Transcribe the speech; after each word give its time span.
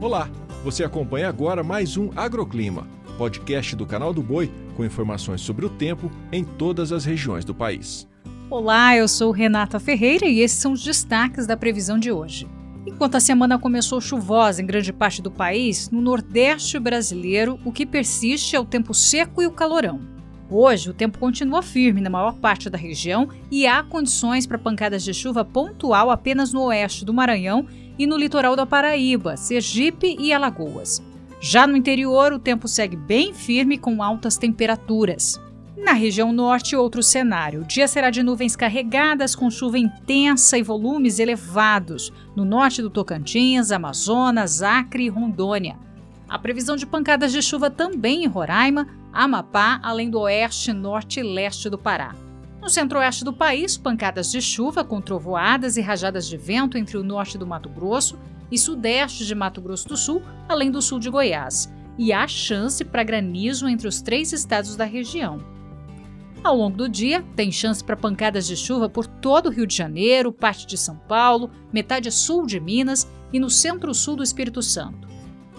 Olá, 0.00 0.30
você 0.64 0.82
acompanha 0.82 1.28
agora 1.28 1.62
mais 1.62 1.98
um 1.98 2.08
Agroclima, 2.16 2.88
podcast 3.18 3.76
do 3.76 3.84
canal 3.84 4.14
do 4.14 4.22
Boi 4.22 4.50
com 4.74 4.82
informações 4.82 5.42
sobre 5.42 5.66
o 5.66 5.68
tempo 5.68 6.10
em 6.32 6.42
todas 6.42 6.90
as 6.90 7.04
regiões 7.04 7.44
do 7.44 7.54
país. 7.54 8.08
Olá, 8.48 8.96
eu 8.96 9.06
sou 9.06 9.30
Renata 9.30 9.78
Ferreira 9.78 10.24
e 10.26 10.40
esses 10.40 10.58
são 10.58 10.72
os 10.72 10.82
destaques 10.82 11.46
da 11.46 11.54
previsão 11.54 11.98
de 11.98 12.10
hoje. 12.10 12.48
Enquanto 12.86 13.16
a 13.16 13.20
semana 13.20 13.58
começou 13.58 14.00
chuvosa 14.00 14.62
em 14.62 14.66
grande 14.66 14.90
parte 14.90 15.20
do 15.20 15.30
país, 15.30 15.90
no 15.90 16.00
Nordeste 16.00 16.78
brasileiro 16.78 17.60
o 17.62 17.70
que 17.70 17.84
persiste 17.84 18.56
é 18.56 18.58
o 18.58 18.64
tempo 18.64 18.94
seco 18.94 19.42
e 19.42 19.46
o 19.46 19.52
calorão. 19.52 20.00
Hoje, 20.50 20.90
o 20.90 20.94
tempo 20.94 21.16
continua 21.16 21.62
firme 21.62 22.00
na 22.00 22.10
maior 22.10 22.34
parte 22.34 22.68
da 22.68 22.76
região 22.76 23.28
e 23.52 23.68
há 23.68 23.84
condições 23.84 24.48
para 24.48 24.58
pancadas 24.58 25.04
de 25.04 25.14
chuva 25.14 25.44
pontual 25.44 26.10
apenas 26.10 26.52
no 26.52 26.64
oeste 26.64 27.04
do 27.04 27.14
Maranhão 27.14 27.66
e 27.96 28.04
no 28.04 28.16
litoral 28.16 28.56
da 28.56 28.66
Paraíba, 28.66 29.36
Sergipe 29.36 30.16
e 30.18 30.32
Alagoas. 30.32 31.00
Já 31.40 31.68
no 31.68 31.76
interior, 31.76 32.32
o 32.32 32.38
tempo 32.38 32.66
segue 32.66 32.96
bem 32.96 33.32
firme 33.32 33.78
com 33.78 34.02
altas 34.02 34.36
temperaturas. 34.36 35.40
Na 35.76 35.92
região 35.92 36.32
norte, 36.32 36.74
outro 36.74 37.02
cenário. 37.02 37.62
O 37.62 37.64
dia 37.64 37.86
será 37.86 38.10
de 38.10 38.22
nuvens 38.22 38.56
carregadas 38.56 39.36
com 39.36 39.50
chuva 39.50 39.78
intensa 39.78 40.58
e 40.58 40.62
volumes 40.62 41.20
elevados 41.20 42.12
no 42.34 42.44
norte 42.44 42.82
do 42.82 42.90
Tocantins, 42.90 43.70
Amazonas, 43.70 44.62
Acre 44.62 45.04
e 45.04 45.08
Rondônia. 45.08 45.78
A 46.28 46.38
previsão 46.38 46.76
de 46.76 46.86
pancadas 46.86 47.32
de 47.32 47.40
chuva 47.40 47.70
também 47.70 48.24
em 48.24 48.26
Roraima, 48.26 48.86
Amapá, 49.12 49.80
além 49.82 50.08
do 50.08 50.20
oeste, 50.20 50.72
norte 50.72 51.20
e 51.20 51.22
leste 51.22 51.68
do 51.68 51.76
Pará. 51.76 52.14
No 52.62 52.68
centro-oeste 52.68 53.24
do 53.24 53.32
país, 53.32 53.76
pancadas 53.76 54.30
de 54.30 54.40
chuva 54.40 54.84
com 54.84 55.00
trovoadas 55.00 55.76
e 55.76 55.80
rajadas 55.80 56.28
de 56.28 56.36
vento 56.36 56.76
entre 56.76 56.96
o 56.96 57.02
norte 57.02 57.36
do 57.36 57.46
Mato 57.46 57.68
Grosso 57.68 58.18
e 58.50 58.58
sudeste 58.58 59.24
de 59.24 59.34
Mato 59.34 59.60
Grosso 59.60 59.88
do 59.88 59.96
Sul, 59.96 60.22
além 60.48 60.70
do 60.70 60.82
sul 60.82 60.98
de 60.98 61.10
Goiás. 61.10 61.72
E 61.98 62.12
há 62.12 62.26
chance 62.28 62.84
para 62.84 63.02
granizo 63.02 63.66
entre 63.66 63.88
os 63.88 64.00
três 64.00 64.32
estados 64.32 64.76
da 64.76 64.84
região. 64.84 65.38
Ao 66.44 66.56
longo 66.56 66.76
do 66.76 66.88
dia, 66.88 67.24
tem 67.34 67.50
chance 67.50 67.82
para 67.82 67.96
pancadas 67.96 68.46
de 68.46 68.56
chuva 68.56 68.88
por 68.88 69.06
todo 69.06 69.46
o 69.46 69.52
Rio 69.52 69.66
de 69.66 69.76
Janeiro, 69.76 70.32
parte 70.32 70.66
de 70.66 70.78
São 70.78 70.96
Paulo, 70.96 71.50
metade 71.72 72.10
sul 72.10 72.46
de 72.46 72.60
Minas 72.60 73.10
e 73.32 73.40
no 73.40 73.50
centro-sul 73.50 74.16
do 74.16 74.22
Espírito 74.22 74.62
Santo 74.62 75.09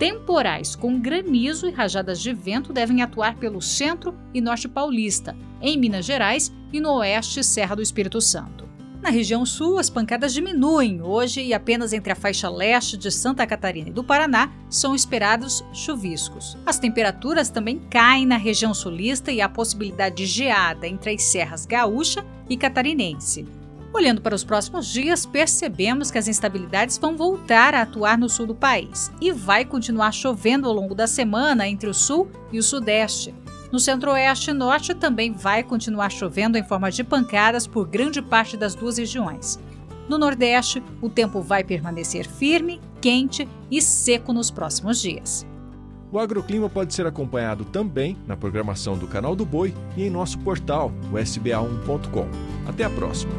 temporais 0.02 0.76
com 0.76 1.00
granizo 1.00 1.68
e 1.68 1.72
rajadas 1.72 2.20
de 2.20 2.34
vento 2.34 2.74
devem 2.74 3.04
atuar 3.04 3.36
pelo 3.36 3.62
centro 3.62 4.18
e 4.34 4.42
norte 4.42 4.68
paulista, 4.68 5.38
em 5.62 5.78
Minas 5.78 6.06
Gerais 6.06 6.52
e 6.74 6.80
no 6.80 6.94
oeste 6.94 7.44
Serra 7.44 7.76
do 7.76 7.84
Espírito 7.84 8.20
Santo. 8.20 8.68
Na 9.00 9.12
região 9.12 9.46
sul, 9.46 9.78
as 9.78 9.92
pancadas 9.92 10.34
diminuem 10.34 11.04
hoje 11.04 11.44
e 11.44 11.54
apenas 11.54 11.94
entre 11.94 12.12
a 12.12 12.16
faixa 12.16 12.50
leste 12.50 12.98
de 12.98 13.12
Santa 13.12 13.46
Catarina 13.46 13.90
e 13.90 13.94
do 13.94 14.04
Paraná 14.04 14.52
são 14.72 14.96
esperados 14.96 15.64
chuviscos. 15.72 16.58
As 16.66 16.80
temperaturas 16.80 17.52
também 17.52 17.78
caem 17.88 18.26
na 18.26 18.38
região 18.38 18.74
sulista 18.74 19.32
e 19.32 19.40
há 19.40 19.48
possibilidade 19.48 20.16
de 20.16 20.26
geada 20.26 20.88
entre 20.88 21.14
as 21.14 21.22
serras 21.26 21.68
gaúcha 21.68 22.26
e 22.50 22.58
catarinense. 22.58 23.61
Olhando 23.94 24.22
para 24.22 24.36
os 24.36 24.44
próximos 24.44 24.88
dias, 24.88 25.25
percebemos 25.25 26.09
que 26.09 26.17
as 26.17 26.28
instabilidades 26.28 26.97
vão 26.97 27.17
voltar 27.17 27.75
a 27.75 27.81
atuar 27.81 28.17
no 28.17 28.30
sul 28.30 28.47
do 28.47 28.56
país 28.56 29.11
e 29.20 29.31
vai 29.31 29.66
continuar 29.66 30.14
chovendo 30.14 30.67
ao 30.67 30.73
longo 30.73 30.95
da 30.95 31.08
semana 31.08 31.67
entre 31.67 31.89
o 31.89 31.94
sul 31.94 32.30
e 32.52 32.59
o 32.59 32.64
sudeste. 32.64 33.36
No 33.69 33.80
centro-oeste 33.80 34.52
e 34.52 34.53
norte 34.53 34.94
também 34.94 35.34
vai 35.34 35.64
continuar 35.64 36.09
chovendo 36.09 36.58
em 36.58 36.64
forma 36.64 36.89
de 36.89 37.03
pancadas 37.03 37.67
por 37.67 37.88
grande 37.88 38.22
parte 38.22 38.56
das 38.56 38.75
duas 38.75 38.97
regiões. 38.97 39.59
No 40.08 40.17
Nordeste, 40.17 40.81
o 41.02 41.09
tempo 41.09 41.42
vai 41.42 41.64
permanecer 41.64 42.28
firme, 42.28 42.81
quente 43.00 43.47
e 43.69 43.81
seco 43.81 44.34
nos 44.34 44.50
próximos 44.50 45.02
dias. 45.02 45.45
O 46.12 46.19
agroclima 46.19 46.69
pode 46.69 46.94
ser 46.94 47.06
acompanhado 47.08 47.64
também 47.64 48.17
na 48.28 48.36
programação 48.36 48.97
do 48.97 49.08
Canal 49.08 49.36
do 49.36 49.45
Boi 49.45 49.73
e 49.95 50.03
em 50.03 50.09
nosso 50.09 50.38
portal, 50.40 50.91
o 51.09 51.16
sba1.com. 51.16 52.28
Até 52.68 52.84
a 52.84 52.90
próxima! 52.90 53.31